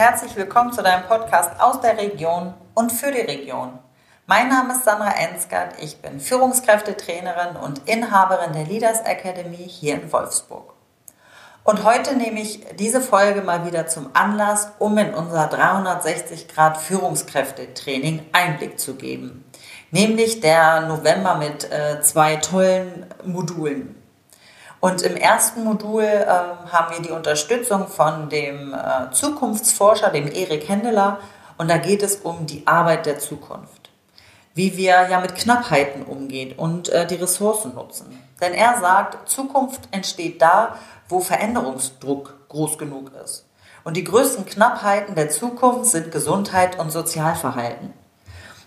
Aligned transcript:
herzlich 0.00 0.34
willkommen 0.34 0.72
zu 0.72 0.82
deinem 0.82 1.04
Podcast 1.04 1.60
aus 1.60 1.82
der 1.82 1.98
Region 1.98 2.54
und 2.72 2.90
für 2.90 3.12
die 3.12 3.20
Region. 3.20 3.78
Mein 4.26 4.48
Name 4.48 4.72
ist 4.72 4.84
Sandra 4.84 5.10
Ensgard, 5.10 5.74
ich 5.78 5.98
bin 5.98 6.20
Führungskräftetrainerin 6.20 7.56
und 7.56 7.86
Inhaberin 7.86 8.54
der 8.54 8.64
Leaders 8.64 9.02
Academy 9.02 9.58
hier 9.58 9.96
in 9.96 10.10
Wolfsburg. 10.10 10.72
Und 11.64 11.84
heute 11.84 12.16
nehme 12.16 12.40
ich 12.40 12.64
diese 12.78 13.02
Folge 13.02 13.42
mal 13.42 13.66
wieder 13.66 13.88
zum 13.88 14.08
Anlass, 14.14 14.72
um 14.78 14.96
in 14.96 15.12
unser 15.12 15.48
360 15.48 16.48
Grad 16.48 16.78
Führungskräftetraining 16.78 18.22
Einblick 18.32 18.80
zu 18.80 18.94
geben. 18.94 19.44
Nämlich 19.90 20.40
der 20.40 20.80
November 20.80 21.34
mit 21.34 21.70
äh, 21.70 22.00
zwei 22.00 22.36
tollen 22.36 23.04
Modulen. 23.26 23.99
Und 24.80 25.02
im 25.02 25.14
ersten 25.16 25.62
Modul 25.62 26.04
äh, 26.04 26.26
haben 26.26 26.94
wir 26.94 27.02
die 27.02 27.10
Unterstützung 27.10 27.86
von 27.86 28.30
dem 28.30 28.74
äh, 28.74 29.12
Zukunftsforscher, 29.12 30.10
dem 30.10 30.26
Erik 30.26 30.68
Hendeler. 30.68 31.18
Und 31.58 31.68
da 31.68 31.76
geht 31.76 32.02
es 32.02 32.16
um 32.16 32.46
die 32.46 32.66
Arbeit 32.66 33.04
der 33.04 33.18
Zukunft. 33.18 33.90
Wie 34.54 34.76
wir 34.78 35.08
ja 35.08 35.20
mit 35.20 35.36
Knappheiten 35.36 36.04
umgehen 36.04 36.54
und 36.56 36.88
äh, 36.88 37.06
die 37.06 37.16
Ressourcen 37.16 37.74
nutzen. 37.74 38.18
Denn 38.40 38.54
er 38.54 38.80
sagt, 38.80 39.28
Zukunft 39.28 39.82
entsteht 39.90 40.40
da, 40.40 40.76
wo 41.08 41.20
Veränderungsdruck 41.20 42.48
groß 42.48 42.78
genug 42.78 43.12
ist. 43.22 43.46
Und 43.84 43.96
die 43.96 44.04
größten 44.04 44.46
Knappheiten 44.46 45.14
der 45.14 45.28
Zukunft 45.28 45.90
sind 45.90 46.10
Gesundheit 46.10 46.78
und 46.78 46.90
Sozialverhalten. 46.90 47.92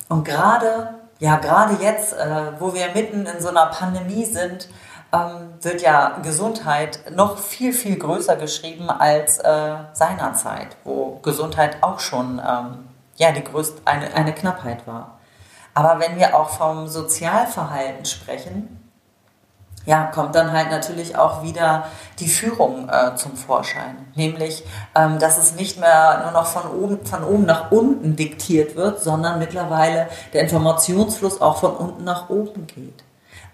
Und 0.10 0.26
gerade, 0.26 0.96
ja, 1.20 1.38
gerade 1.38 1.84
jetzt, 1.84 2.14
äh, 2.14 2.52
wo 2.60 2.74
wir 2.76 2.90
mitten 2.94 3.26
in 3.26 3.42
so 3.42 3.50
einer 3.50 3.68
Pandemie 3.68 4.26
sind, 4.26 4.70
ähm, 5.14 5.54
wird 5.62 5.82
ja 5.82 6.18
Gesundheit 6.24 7.12
noch 7.16 7.38
viel, 7.38 7.72
viel 7.72 7.98
größer 7.98 8.36
geschrieben 8.36 8.90
als 8.90 9.38
äh, 9.40 9.76
seinerzeit, 9.94 10.76
wo 10.84 11.20
Gesundheit 11.22 11.78
auch 11.82 12.00
schon 12.00 12.42
ähm, 12.46 12.80
ja, 13.16 13.32
die 13.32 13.44
größte, 13.44 13.82
eine, 13.86 14.14
eine 14.14 14.34
Knappheit 14.34 14.88
war. 14.88 15.20
Aber 15.76 16.00
wenn 16.00 16.18
wir 16.18 16.36
auch 16.36 16.50
vom 16.50 16.88
Sozialverhalten 16.88 18.06
sprechen, 18.06 18.80
ja, 19.86 20.06
kommt 20.06 20.34
dann 20.34 20.54
halt 20.54 20.72
natürlich 20.72 21.18
auch 21.18 21.44
wieder 21.44 21.86
die 22.20 22.30
Führung 22.30 22.90
äh, 22.90 23.16
zum 23.16 23.36
Vorschein. 23.36 23.98
Nämlich, 24.16 24.64
ähm, 24.96 25.20
dass 25.20 25.38
es 25.38 25.56
nicht 25.56 25.78
mehr 25.78 26.22
nur 26.24 26.32
noch 26.32 26.46
von 26.46 26.72
oben, 26.72 27.06
von 27.06 27.24
oben 27.24 27.46
nach 27.46 27.70
unten 27.72 28.16
diktiert 28.16 28.78
wird, 28.78 29.02
sondern 29.02 29.40
mittlerweile 29.40 30.08
der 30.32 30.42
Informationsfluss 30.44 31.42
auch 31.42 31.58
von 31.58 31.76
unten 31.76 32.04
nach 32.06 32.30
oben 32.30 32.66
geht. 32.66 33.04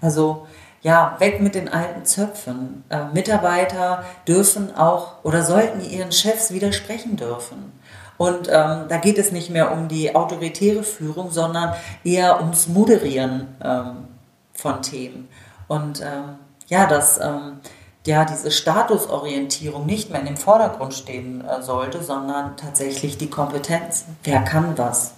Also 0.02 0.48
ja, 0.82 1.16
weg 1.20 1.42
mit 1.42 1.56
den 1.56 1.70
alten 1.70 2.06
Zöpfen. 2.06 2.84
Äh, 2.90 3.06
Mitarbeiter 3.14 4.04
dürfen 4.28 4.76
auch 4.76 5.24
oder 5.24 5.44
sollten 5.44 5.82
ihren 5.82 6.12
Chefs 6.12 6.52
widersprechen 6.52 7.18
dürfen. 7.18 7.74
Und 8.18 8.50
ähm, 8.50 8.86
da 8.90 8.98
geht 8.98 9.18
es 9.18 9.32
nicht 9.32 9.50
mehr 9.50 9.72
um 9.72 9.88
die 9.88 10.14
autoritäre 10.14 10.84
Führung, 10.84 11.32
sondern 11.32 11.74
eher 12.04 12.42
ums 12.42 12.68
Moderieren 12.68 13.56
ähm, 13.64 14.08
von 14.54 14.82
Themen. 14.82 15.30
Und 15.68 16.02
ähm, 16.02 16.36
ja, 16.68 16.86
dass 16.86 17.20
ähm, 17.20 17.60
ja, 18.06 18.26
diese 18.26 18.52
Statusorientierung 18.52 19.86
nicht 19.86 20.10
mehr 20.10 20.20
in 20.20 20.26
dem 20.26 20.38
Vordergrund 20.38 20.94
stehen 20.94 21.46
äh, 21.46 21.62
sollte, 21.62 22.04
sondern 22.04 22.58
tatsächlich 22.58 23.18
die 23.18 23.30
Kompetenzen. 23.30 24.18
Wer 24.24 24.42
kann 24.42 24.78
was? 24.78 25.14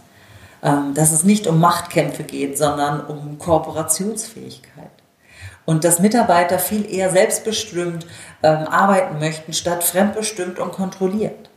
Ähm, 0.61 0.93
dass 0.93 1.11
es 1.11 1.23
nicht 1.23 1.47
um 1.47 1.59
Machtkämpfe 1.59 2.23
geht, 2.23 2.57
sondern 2.57 3.05
um 3.05 3.39
Kooperationsfähigkeit 3.39 5.00
und 5.65 5.83
dass 5.83 5.99
Mitarbeiter 5.99 6.59
viel 6.59 6.91
eher 6.91 7.09
selbstbestimmt 7.09 8.05
ähm, 8.43 8.67
arbeiten 8.67 9.19
möchten, 9.19 9.53
statt 9.53 9.83
fremdbestimmt 9.83 10.59
und 10.59 10.71
kontrolliert. 10.71 11.49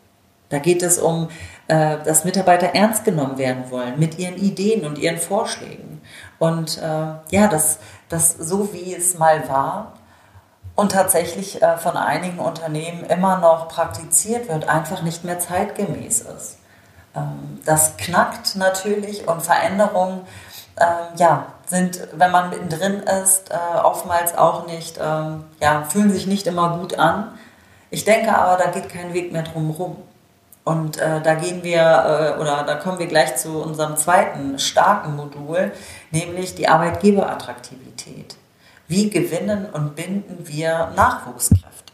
Da 0.50 0.58
geht 0.58 0.82
es 0.82 0.98
um, 0.98 1.28
äh, 1.68 1.96
dass 2.04 2.24
Mitarbeiter 2.24 2.74
ernst 2.74 3.04
genommen 3.04 3.38
werden 3.38 3.70
wollen 3.70 3.98
mit 3.98 4.18
ihren 4.18 4.36
Ideen 4.36 4.84
und 4.86 4.98
ihren 4.98 5.18
Vorschlägen. 5.18 6.02
Und 6.38 6.78
äh, 6.78 7.34
ja, 7.34 7.48
dass 7.48 7.78
das 8.08 8.36
so 8.38 8.72
wie 8.72 8.94
es 8.94 9.18
mal 9.18 9.48
war 9.48 9.94
und 10.74 10.92
tatsächlich 10.92 11.62
äh, 11.62 11.78
von 11.78 11.96
einigen 11.96 12.38
Unternehmen 12.38 13.04
immer 13.04 13.38
noch 13.38 13.68
praktiziert 13.68 14.48
wird, 14.48 14.68
einfach 14.68 15.02
nicht 15.02 15.24
mehr 15.24 15.38
zeitgemäß 15.38 16.20
ist. 16.20 16.58
Ähm, 17.16 17.60
das 17.64 17.96
knackt 17.96 18.56
natürlich 18.56 19.26
und 19.26 19.42
Veränderungen 19.42 20.20
ähm, 20.78 21.16
ja, 21.16 21.46
sind, 21.66 22.00
wenn 22.12 22.30
man 22.30 22.50
mittendrin 22.50 23.00
ist, 23.00 23.50
äh, 23.50 23.78
oftmals 23.82 24.36
auch 24.36 24.66
nicht, 24.66 24.98
ähm, 25.00 25.44
ja, 25.60 25.84
fühlen 25.84 26.10
sich 26.10 26.26
nicht 26.26 26.46
immer 26.46 26.78
gut 26.78 26.98
an. 26.98 27.38
Ich 27.90 28.04
denke 28.04 28.36
aber, 28.36 28.62
da 28.62 28.70
geht 28.70 28.88
kein 28.88 29.14
Weg 29.14 29.32
mehr 29.32 29.42
drum 29.42 29.70
rum. 29.70 29.96
Und 30.64 30.96
äh, 30.96 31.20
da 31.20 31.34
gehen 31.34 31.62
wir, 31.62 32.36
äh, 32.36 32.40
oder 32.40 32.64
da 32.64 32.76
kommen 32.76 32.98
wir 32.98 33.06
gleich 33.06 33.36
zu 33.36 33.62
unserem 33.62 33.96
zweiten 33.96 34.58
starken 34.58 35.14
Modul, 35.14 35.72
nämlich 36.10 36.54
die 36.54 36.68
Arbeitgeberattraktivität. 36.68 38.36
Wie 38.88 39.10
gewinnen 39.10 39.66
und 39.72 39.94
binden 39.94 40.46
wir 40.46 40.90
Nachwuchskräfte? 40.96 41.92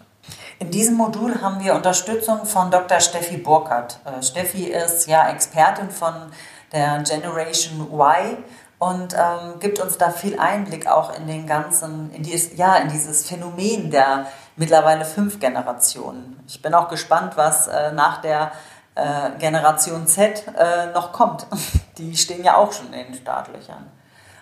In 0.61 0.71
diesem 0.71 0.97
Modul 0.97 1.41
haben 1.43 1.65
wir 1.65 1.75
Unterstützung 1.75 2.45
von 2.45 2.71
Dr. 2.71 3.01
Steffi 3.01 3.39
Burkhardt. 3.39 3.99
Äh, 4.05 4.23
Steffi 4.23 4.67
ist 4.67 5.09
ja 5.09 5.29
Expertin 5.31 5.91
von 5.91 6.15
der 6.73 7.03
Generation 7.03 7.89
Y 7.93 8.39
und 8.81 9.15
ähm, 9.15 9.61
gibt 9.61 9.79
uns 9.79 9.99
da 9.99 10.11
viel 10.11 10.41
Einblick 10.41 10.87
auch 10.87 11.15
in 11.15 11.27
den 11.27 11.47
ganzen, 11.47 12.11
in 12.13 12.23
dieses, 12.23 12.57
ja, 12.57 12.77
in 12.77 12.89
dieses 12.89 13.29
Phänomen 13.29 13.91
der 13.91 14.27
mittlerweile 14.57 15.05
fünf 15.05 15.39
Generationen. 15.39 16.43
Ich 16.49 16.63
bin 16.63 16.73
auch 16.73 16.89
gespannt, 16.89 17.37
was 17.37 17.69
äh, 17.69 17.93
nach 17.93 18.23
der 18.23 18.53
äh, 18.95 19.39
Generation 19.39 20.07
Z 20.07 20.45
äh, 20.57 20.93
noch 20.95 21.13
kommt. 21.13 21.47
Die 21.99 22.17
stehen 22.17 22.43
ja 22.43 22.57
auch 22.57 22.73
schon 22.73 22.91
in 22.95 23.05
den 23.05 23.15
Startlöchern. 23.15 23.87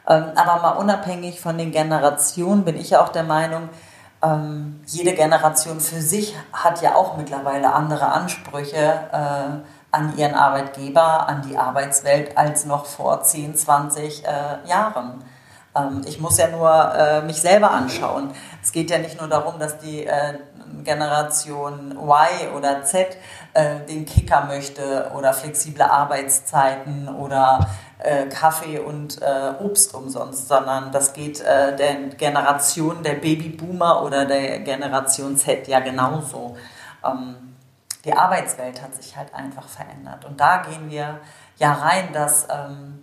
Ähm, 0.07 0.27
aber 0.37 0.63
mal 0.63 0.77
unabhängig 0.79 1.41
von 1.41 1.59
den 1.59 1.73
Generationen 1.73 2.65
bin 2.65 2.77
ich 2.77 2.91
ja 2.91 3.03
auch 3.03 3.09
der 3.09 3.25
Meinung, 3.25 3.69
ähm, 4.23 4.81
jede 4.87 5.15
Generation 5.15 5.81
für 5.81 6.01
sich 6.01 6.37
hat 6.53 6.81
ja 6.81 6.95
auch 6.95 7.17
mittlerweile 7.17 7.73
andere 7.73 8.07
Ansprüche 8.07 9.01
äh, 9.13 9.78
an 9.99 10.17
ihren 10.17 10.35
Arbeitgeber, 10.35 11.29
an 11.29 11.43
die 11.49 11.57
Arbeitswelt 11.57 12.37
als 12.37 12.65
noch 12.65 12.87
vor 12.87 13.23
10, 13.23 13.57
20 13.57 14.25
äh, 14.25 14.69
Jahren. 14.69 15.25
Ähm, 15.77 16.03
ich 16.07 16.21
muss 16.21 16.39
ja 16.39 16.49
nur 16.49 16.95
äh, 16.95 17.23
mich 17.23 17.41
selber 17.41 17.73
anschauen. 17.73 18.31
Es 18.63 18.73
geht 18.73 18.91
ja 18.91 18.99
nicht 18.99 19.19
nur 19.21 19.29
darum, 19.29 19.59
dass 19.59 19.79
die 19.79 20.07
äh, 20.07 20.35
Generation 20.85 21.93
Y 21.93 22.57
oder 22.57 22.85
Z 22.85 23.17
äh, 23.55 23.81
den 23.89 24.07
Kicker 24.07 24.45
möchte 24.45 25.11
oder 25.17 25.33
flexible 25.33 25.83
Arbeitszeiten 25.83 27.09
oder 27.09 27.67
äh, 27.99 28.27
Kaffee 28.27 28.79
und 28.79 29.21
äh, 29.21 29.65
Obst 29.65 29.95
umsonst, 29.95 30.47
sondern 30.47 30.93
das 30.93 31.13
geht 31.13 31.41
der 31.41 31.95
Generation 32.17 33.03
der 33.03 33.15
Babyboomer 33.15 34.03
oder 34.05 34.25
der 34.25 34.61
Generation 34.61 35.37
Z 35.37 35.67
ja 35.67 35.81
genauso. 35.81 36.57
Ähm, 37.05 37.49
die 38.05 38.15
Arbeitswelt 38.15 38.83
hat 38.83 38.95
sich 38.95 39.17
halt 39.17 39.35
einfach 39.35 39.69
verändert. 39.69 40.25
Und 40.25 40.41
da 40.41 40.59
gehen 40.59 40.91
wir 40.91 41.21
ja 41.57 41.73
rein, 41.73 42.13
dass 42.13 42.47
ähm, 42.51 43.03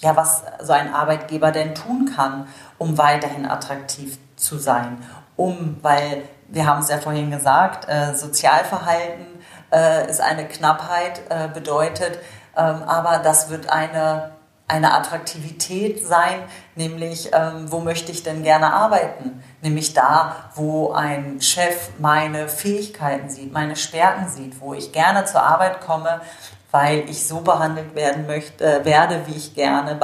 ja, 0.00 0.16
was 0.16 0.44
so 0.60 0.72
ein 0.72 0.94
Arbeitgeber 0.94 1.52
denn 1.52 1.74
tun 1.74 2.10
kann, 2.14 2.48
um 2.78 2.96
weiterhin 2.98 3.46
attraktiv 3.46 4.18
zu 4.36 4.58
sein. 4.58 5.04
Um, 5.36 5.78
weil 5.82 6.22
wir 6.48 6.66
haben 6.66 6.80
es 6.80 6.88
ja 6.88 6.98
vorhin 6.98 7.30
gesagt, 7.30 7.88
äh, 7.88 8.14
Sozialverhalten 8.14 9.26
äh, 9.72 10.08
ist 10.10 10.20
eine 10.20 10.46
Knappheit, 10.46 11.22
äh, 11.28 11.48
bedeutet, 11.48 12.18
ähm, 12.56 12.82
aber 12.82 13.18
das 13.18 13.50
wird 13.50 13.70
eine 13.70 14.32
eine 14.70 14.94
Attraktivität 14.94 16.06
sein, 16.06 16.42
nämlich 16.74 17.30
ähm, 17.32 17.70
wo 17.70 17.80
möchte 17.80 18.12
ich 18.12 18.22
denn 18.22 18.42
gerne 18.42 18.72
arbeiten? 18.72 19.42
Nämlich 19.62 19.92
da, 19.92 20.50
wo 20.54 20.92
ein 20.92 21.40
Chef 21.40 21.90
meine 21.98 22.48
Fähigkeiten 22.48 23.28
sieht, 23.28 23.52
meine 23.52 23.76
Stärken 23.76 24.28
sieht, 24.28 24.60
wo 24.60 24.72
ich 24.72 24.92
gerne 24.92 25.24
zur 25.24 25.42
Arbeit 25.42 25.80
komme, 25.80 26.20
weil 26.70 27.10
ich 27.10 27.26
so 27.26 27.40
behandelt 27.40 27.94
werden 27.94 28.26
möchte, 28.26 28.64
äh, 28.64 28.84
werde, 28.84 29.22
wie 29.26 29.36
ich 29.36 29.54
gerne 29.54 29.98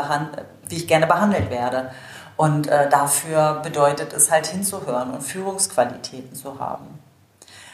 wie 0.68 0.76
ich 0.76 0.88
gerne 0.88 1.06
behandelt 1.06 1.50
werde. 1.50 1.90
Und 2.36 2.66
äh, 2.66 2.88
dafür 2.90 3.60
bedeutet 3.62 4.12
es 4.12 4.30
halt 4.30 4.46
hinzuhören 4.46 5.12
und 5.12 5.22
Führungsqualitäten 5.22 6.34
zu 6.34 6.58
haben. 6.58 6.98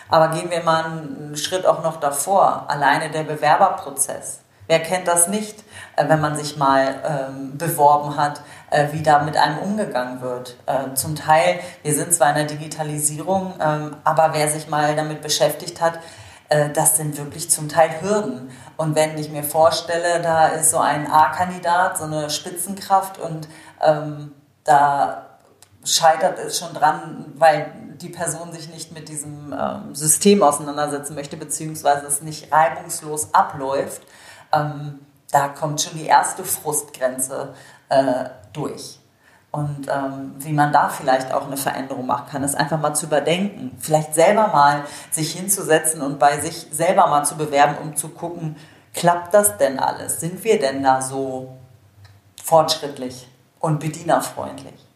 Aber 0.09 0.29
gehen 0.29 0.51
wir 0.51 0.63
mal 0.63 0.85
einen 0.85 1.37
Schritt 1.37 1.65
auch 1.67 1.83
noch 1.83 1.99
davor, 1.99 2.67
alleine 2.69 3.11
der 3.11 3.25
Bewerberprozess. 3.25 4.42
Wer 4.67 4.81
kennt 4.81 5.09
das 5.09 5.29
nicht, 5.29 5.65
äh, 5.97 6.09
wenn 6.09 6.21
man 6.21 6.37
sich 6.37 6.57
mal 6.57 6.95
ähm, 7.05 7.59
beworben 7.59 8.17
hat, 8.17 8.41
äh, 8.71 8.89
wie 8.93 9.03
da 9.03 9.23
mit 9.23 9.37
einem 9.37 9.59
umgegangen 9.59 10.21
wird? 10.21 10.57
Äh, 10.67 10.95
zum 10.95 11.17
Teil, 11.17 11.61
wir 11.83 11.95
sind 11.95 12.15
zwar 12.15 12.31
in 12.31 12.37
der 12.37 12.45
Digitalisierung, 12.45 13.55
ähm, 13.61 13.97
aber 14.05 14.31
wer 14.33 14.49
sich 14.49 14.69
mal 14.69 14.95
damit 14.97 15.23
beschäftigt 15.23 15.81
hat, 15.81 15.99
äh, 16.49 16.71
das 16.71 16.97
sind 16.97 17.19
wirklich 17.19 17.51
zum 17.51 17.69
Teil 17.69 17.91
Hürden. 18.01 18.51
Und 18.77 18.95
wenn 18.95 19.17
ich 19.19 19.31
mir 19.31 19.43
vorstelle, 19.43 20.21
da 20.23 20.49
ist 20.49 20.71
so 20.71 20.79
ein 20.79 21.11
A-Kandidat, 21.11 21.99
so 21.99 22.05
eine 22.05 22.31
Spitzenkraft 22.31 23.19
und 23.19 23.49
ähm, 23.81 24.33
da 24.65 25.27
scheitert 25.85 26.39
es 26.39 26.59
schon 26.59 26.75
dran, 26.75 27.33
weil 27.37 27.73
die 28.01 28.09
Person 28.09 28.53
sich 28.53 28.69
nicht 28.69 28.93
mit 28.93 29.09
diesem 29.09 29.53
ähm, 29.53 29.95
System 29.95 30.43
auseinandersetzen 30.43 31.15
möchte, 31.15 31.37
beziehungsweise 31.37 32.07
es 32.07 32.23
nicht 32.23 32.53
reibungslos 32.53 33.33
abläuft, 33.33 34.03
ähm, 34.53 35.01
da 35.31 35.49
kommt 35.49 35.81
schon 35.81 35.99
die 35.99 36.07
erste 36.07 36.45
Frustgrenze 36.45 37.55
äh, 37.89 38.25
durch. 38.53 38.99
Und 39.51 39.87
ähm, 39.89 40.35
wie 40.39 40.53
man 40.53 40.73
da 40.73 40.89
vielleicht 40.89 41.33
auch 41.33 41.47
eine 41.47 41.59
Veränderung 41.59 42.07
machen 42.07 42.27
kann, 42.31 42.43
ist 42.43 42.55
einfach 42.55 42.81
mal 42.81 42.95
zu 42.95 43.07
überdenken. 43.07 43.77
Vielleicht 43.79 44.15
selber 44.15 44.49
mal 44.49 44.85
sich 45.11 45.33
hinzusetzen 45.33 46.01
und 46.01 46.19
bei 46.19 46.41
sich 46.41 46.69
selber 46.71 47.07
mal 47.09 47.25
zu 47.25 47.37
bewerben, 47.37 47.77
um 47.83 47.95
zu 47.95 48.09
gucken, 48.09 48.57
klappt 48.95 49.35
das 49.35 49.59
denn 49.59 49.79
alles? 49.79 50.21
Sind 50.21 50.43
wir 50.43 50.59
denn 50.59 50.83
da 50.83 51.03
so 51.03 51.55
fortschrittlich 52.43 53.29
und 53.61 53.79
bedienerfreundlich? 53.79 54.92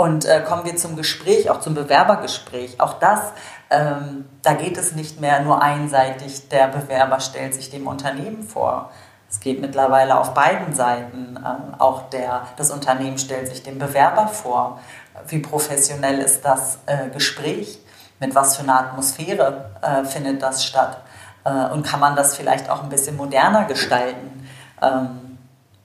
Und 0.00 0.24
äh, 0.24 0.40
kommen 0.40 0.64
wir 0.64 0.76
zum 0.76 0.96
Gespräch, 0.96 1.50
auch 1.50 1.60
zum 1.60 1.74
Bewerbergespräch. 1.74 2.80
Auch 2.80 2.94
das, 2.94 3.20
ähm, 3.68 4.24
da 4.40 4.54
geht 4.54 4.78
es 4.78 4.92
nicht 4.92 5.20
mehr 5.20 5.40
nur 5.40 5.60
einseitig, 5.60 6.48
der 6.48 6.68
Bewerber 6.68 7.20
stellt 7.20 7.52
sich 7.52 7.68
dem 7.68 7.86
Unternehmen 7.86 8.42
vor. 8.42 8.90
Es 9.28 9.40
geht 9.40 9.60
mittlerweile 9.60 10.18
auf 10.18 10.32
beiden 10.32 10.74
Seiten. 10.74 11.36
Ähm, 11.36 11.74
auch 11.78 12.08
der, 12.08 12.44
das 12.56 12.70
Unternehmen 12.70 13.18
stellt 13.18 13.48
sich 13.48 13.62
dem 13.62 13.78
Bewerber 13.78 14.26
vor. 14.26 14.80
Wie 15.28 15.40
professionell 15.40 16.20
ist 16.20 16.46
das 16.46 16.78
äh, 16.86 17.10
Gespräch? 17.10 17.78
Mit 18.20 18.34
was 18.34 18.56
für 18.56 18.62
einer 18.62 18.80
Atmosphäre 18.80 19.70
äh, 19.82 20.04
findet 20.04 20.40
das 20.40 20.64
statt? 20.64 21.02
Äh, 21.44 21.66
und 21.74 21.82
kann 21.82 22.00
man 22.00 22.16
das 22.16 22.34
vielleicht 22.34 22.70
auch 22.70 22.82
ein 22.82 22.88
bisschen 22.88 23.18
moderner 23.18 23.66
gestalten 23.66 24.48
ähm, 24.80 25.36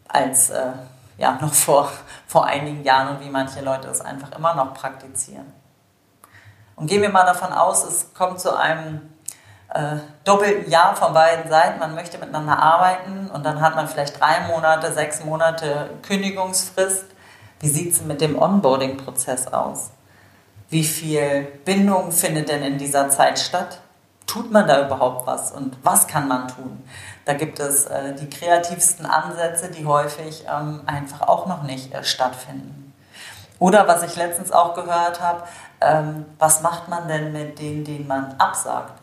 als 0.07 0.51
äh, 0.51 0.67
ja, 1.17 1.37
noch 1.41 1.53
vor, 1.53 1.91
vor 2.27 2.45
einigen 2.45 2.83
Jahren 2.83 3.15
und 3.15 3.21
wie 3.21 3.29
manche 3.29 3.61
Leute 3.61 3.87
es 3.87 4.01
einfach 4.01 4.31
immer 4.33 4.53
noch 4.55 4.73
praktizieren. 4.73 5.53
Und 6.75 6.87
gehen 6.87 7.01
wir 7.01 7.09
mal 7.09 7.25
davon 7.25 7.53
aus, 7.53 7.85
es 7.85 8.13
kommt 8.13 8.39
zu 8.39 8.55
einem 8.57 9.13
äh, 9.73 9.97
doppelten 10.25 10.69
Jahr 10.69 10.95
von 10.95 11.13
beiden 11.13 11.49
Seiten, 11.49 11.79
man 11.79 11.95
möchte 11.95 12.17
miteinander 12.17 12.59
arbeiten 12.59 13.29
und 13.33 13.45
dann 13.45 13.61
hat 13.61 13.75
man 13.75 13.87
vielleicht 13.87 14.19
drei 14.19 14.47
Monate, 14.47 14.91
sechs 14.91 15.23
Monate 15.23 15.89
Kündigungsfrist. 16.01 17.05
Wie 17.59 17.69
sieht 17.69 17.93
es 17.93 18.01
mit 18.01 18.19
dem 18.19 18.37
Onboarding-Prozess 18.37 19.47
aus? 19.47 19.91
Wie 20.69 20.83
viel 20.83 21.43
Bindung 21.63 22.11
findet 22.11 22.49
denn 22.49 22.63
in 22.63 22.77
dieser 22.77 23.09
Zeit 23.09 23.39
statt? 23.39 23.79
Tut 24.25 24.51
man 24.51 24.67
da 24.67 24.85
überhaupt 24.85 25.27
was 25.27 25.51
und 25.51 25.77
was 25.83 26.07
kann 26.07 26.27
man 26.27 26.47
tun? 26.47 26.83
Da 27.25 27.33
gibt 27.33 27.59
es 27.59 27.85
äh, 27.85 28.15
die 28.15 28.29
kreativsten 28.29 29.05
Ansätze, 29.05 29.69
die 29.69 29.85
häufig 29.85 30.45
ähm, 30.51 30.81
einfach 30.85 31.21
auch 31.21 31.45
noch 31.45 31.63
nicht 31.63 31.93
äh, 31.93 32.03
stattfinden. 32.03 32.93
Oder 33.59 33.87
was 33.87 34.03
ich 34.03 34.15
letztens 34.15 34.51
auch 34.51 34.73
gehört 34.73 35.21
habe, 35.21 35.43
ähm, 35.79 36.25
was 36.39 36.61
macht 36.61 36.89
man 36.89 37.07
denn 37.07 37.31
mit 37.31 37.59
denen, 37.59 37.83
denen 37.83 38.07
man 38.07 38.35
absagt? 38.37 38.99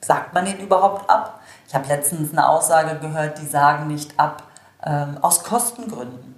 Sagt 0.00 0.34
man 0.34 0.46
ihnen 0.46 0.60
überhaupt 0.60 1.08
ab? 1.08 1.40
Ich 1.66 1.74
habe 1.74 1.88
letztens 1.88 2.32
eine 2.32 2.48
Aussage 2.48 2.98
gehört, 2.98 3.38
die 3.38 3.46
sagen 3.46 3.86
nicht 3.86 4.18
ab 4.18 4.42
ähm, 4.84 5.18
aus 5.22 5.42
Kostengründen. 5.42 6.34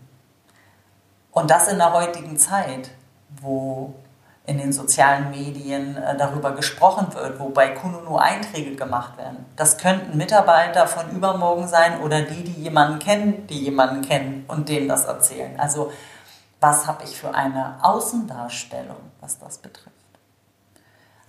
Und 1.31 1.51
das 1.51 1.69
in 1.69 1.79
der 1.79 1.93
heutigen 1.93 2.39
Zeit, 2.39 2.91
wo 3.41 3.95
in 4.47 4.59
den 4.59 4.73
sozialen 4.73 5.31
Medien 5.31 5.97
äh, 5.97 6.17
darüber 6.17 6.53
gesprochen 6.53 7.15
wird, 7.15 7.41
wo 7.41 7.49
bei 7.49 7.69
Kununu 7.69 8.17
Einträge 8.17 8.77
gemacht 8.77 9.17
werden. 9.17 9.47
Das 9.57 9.79
könnten 9.79 10.19
Mitarbeiter 10.19 10.87
von 10.87 11.11
übermorgen 11.11 11.67
sein 11.67 12.01
oder 12.01 12.23
die, 12.23 12.45
die 12.45 12.63
jemanden 12.63 12.99
kennen, 12.99 13.47
die 13.47 13.65
jemanden 13.65 14.03
kennen 14.03 14.45
und 14.47 14.69
denen 14.69 14.89
das 14.89 15.07
erzählen. 15.07 15.59
Also 15.59 15.91
was 16.61 16.87
habe 16.87 17.05
ich 17.05 17.19
für 17.19 17.35
eine 17.35 17.77
Außendarstellung, 17.83 18.97
was 19.21 19.39
das 19.39 19.59
betrifft. 19.59 19.91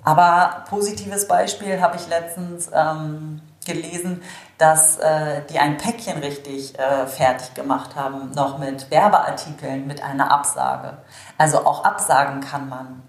Aber 0.04 0.64
positives 0.70 1.28
Beispiel 1.28 1.82
habe 1.82 1.98
ich 1.98 2.08
letztens 2.08 2.70
ähm, 2.74 3.42
gelesen, 3.66 4.22
dass 4.58 4.98
äh, 4.98 5.42
die 5.50 5.60
ein 5.60 5.78
Päckchen 5.78 6.20
richtig 6.20 6.78
äh, 6.80 7.08
fertig 7.08 7.54
gemacht 7.54 7.96
haben, 7.96 8.32
noch 8.32 8.58
mit 8.58 8.90
Werbeartikeln, 8.90 9.86
mit 9.88 10.02
einer 10.02 10.32
Absage. 10.32 10.98
Also 11.38 11.66
auch 11.66 11.84
Absagen 11.84 12.40
kann 12.40 12.70
man 12.70 13.04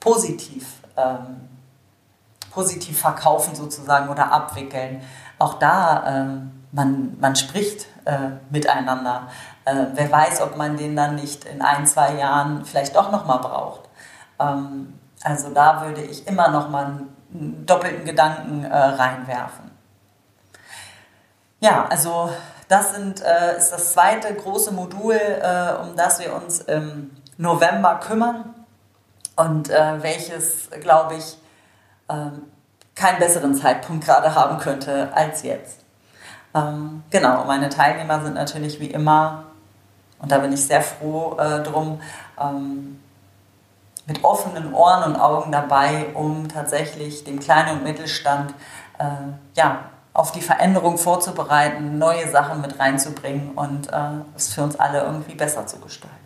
positiv, 0.00 0.80
ähm, 0.96 1.48
positiv 2.50 3.00
verkaufen 3.00 3.54
sozusagen 3.54 4.08
oder 4.08 4.32
abwickeln. 4.32 5.02
Auch 5.38 5.54
da, 5.54 6.04
ähm, 6.06 6.64
man, 6.72 7.18
man 7.20 7.36
spricht 7.36 7.86
äh, 8.04 8.30
miteinander. 8.50 9.28
Äh, 9.64 9.86
wer 9.94 10.10
weiß, 10.10 10.40
ob 10.42 10.56
man 10.56 10.76
den 10.76 10.96
dann 10.96 11.16
nicht 11.16 11.44
in 11.44 11.62
ein, 11.62 11.86
zwei 11.86 12.14
Jahren 12.14 12.64
vielleicht 12.64 12.96
doch 12.96 13.12
nochmal 13.12 13.38
braucht. 13.38 13.82
Ähm, 14.38 14.98
also 15.22 15.50
da 15.52 15.82
würde 15.86 16.02
ich 16.02 16.26
immer 16.26 16.48
nochmal 16.48 16.86
einen 17.32 17.64
doppelten 17.66 18.04
Gedanken 18.04 18.64
äh, 18.64 18.76
reinwerfen. 18.76 19.71
Ja, 21.62 21.86
also 21.88 22.28
das 22.66 22.92
sind, 22.92 23.22
äh, 23.22 23.56
ist 23.56 23.70
das 23.70 23.92
zweite 23.92 24.34
große 24.34 24.72
Modul, 24.72 25.14
äh, 25.14 25.74
um 25.80 25.94
das 25.94 26.18
wir 26.18 26.34
uns 26.34 26.58
im 26.58 27.12
November 27.38 28.00
kümmern 28.04 28.52
und 29.36 29.70
äh, 29.70 30.02
welches, 30.02 30.70
glaube 30.80 31.14
ich, 31.14 31.38
ähm, 32.08 32.42
keinen 32.96 33.20
besseren 33.20 33.54
Zeitpunkt 33.54 34.04
gerade 34.04 34.34
haben 34.34 34.58
könnte 34.58 35.10
als 35.14 35.44
jetzt. 35.44 35.84
Ähm, 36.52 37.04
genau, 37.10 37.44
meine 37.44 37.68
Teilnehmer 37.68 38.20
sind 38.24 38.34
natürlich 38.34 38.80
wie 38.80 38.90
immer, 38.90 39.44
und 40.18 40.32
da 40.32 40.38
bin 40.38 40.52
ich 40.52 40.66
sehr 40.66 40.82
froh 40.82 41.36
äh, 41.38 41.62
drum, 41.62 42.00
ähm, 42.40 43.00
mit 44.06 44.24
offenen 44.24 44.74
Ohren 44.74 45.04
und 45.04 45.16
Augen 45.20 45.52
dabei, 45.52 46.06
um 46.14 46.48
tatsächlich 46.48 47.22
den 47.22 47.38
kleinen 47.38 47.78
und 47.78 47.84
Mittelstand 47.84 48.52
äh, 48.98 49.04
ja, 49.54 49.91
auf 50.14 50.32
die 50.32 50.42
Veränderung 50.42 50.98
vorzubereiten, 50.98 51.98
neue 51.98 52.28
Sachen 52.30 52.60
mit 52.60 52.78
reinzubringen 52.78 53.52
und 53.52 53.90
äh, 53.92 53.96
es 54.36 54.52
für 54.52 54.62
uns 54.62 54.78
alle 54.78 55.02
irgendwie 55.02 55.34
besser 55.34 55.66
zu 55.66 55.78
gestalten. 55.78 56.16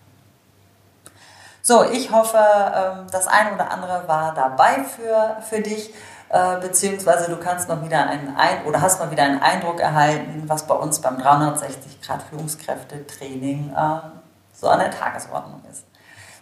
So, 1.63 1.85
ich 1.85 2.11
hoffe, 2.11 2.39
ähm, 2.39 3.07
das 3.11 3.27
eine 3.27 3.55
oder 3.55 3.71
andere 3.71 4.07
war 4.07 4.35
dabei 4.35 4.85
für, 4.85 5.37
für 5.49 5.61
dich, 5.61 5.93
äh, 6.29 6.59
beziehungsweise 6.61 7.31
du 7.31 7.37
kannst 7.39 7.69
mal 7.69 7.85
wieder 7.85 8.09
einen 8.09 8.37
ein 8.37 8.65
oder 8.67 8.81
hast 8.81 9.01
mal 9.01 9.11
wieder 9.11 9.25
einen 9.25 9.41
Eindruck 9.41 9.81
erhalten, 9.81 10.45
was 10.47 10.67
bei 10.67 10.75
uns 10.75 11.01
beim 11.01 11.19
360 11.19 12.01
Grad 12.03 12.23
Führungskräftetraining 12.25 13.73
äh, 13.77 13.99
so 14.53 14.69
an 14.69 14.81
der 14.81 14.91
Tagesordnung 14.91 15.63
ist. 15.71 15.85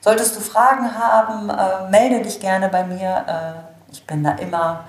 Solltest 0.01 0.37
du 0.37 0.41
Fragen 0.41 0.95
haben, 0.95 1.51
äh, 1.51 1.91
melde 1.91 2.23
dich 2.23 2.41
gerne 2.41 2.69
bei 2.69 2.85
mir. 2.85 3.25
Äh, 3.27 3.93
ich 3.93 4.07
bin 4.07 4.23
da 4.23 4.33
immer 4.33 4.85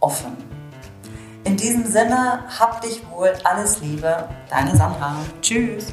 offen. 0.00 0.55
In 1.46 1.56
diesem 1.56 1.86
Sinne, 1.86 2.40
hab 2.58 2.80
dich 2.80 3.08
wohl, 3.08 3.32
alles 3.44 3.80
Liebe, 3.80 4.28
deine 4.50 4.76
Sandra. 4.76 5.14
Tschüss. 5.40 5.92